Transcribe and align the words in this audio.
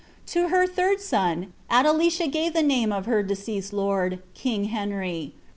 To 0.33 0.47
her 0.47 0.65
third 0.65 0.99
son, 0.99 1.53
Adelicia 1.69 2.25
gave 2.25 2.53
the 2.53 2.63
name 2.63 2.91
of 2.91 3.05
her 3.05 3.21
deceased 3.21 3.71
ry 3.71 4.17
king 4.33 4.63
Henry. 4.65 5.35